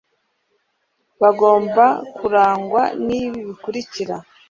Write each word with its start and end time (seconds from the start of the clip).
bagomba 1.21 1.85
kurangwa 2.17 2.81
n'ibi 3.05 3.39
bikurikira 3.47 4.15